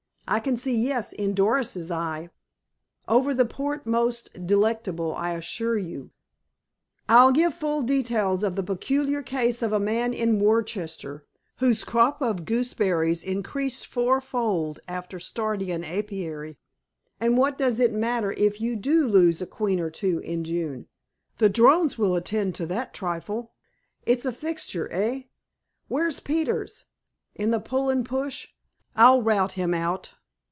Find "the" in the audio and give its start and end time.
3.33-3.43, 8.55-8.63, 21.39-21.49, 27.51-27.59